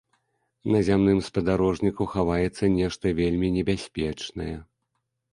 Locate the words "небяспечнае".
3.57-4.49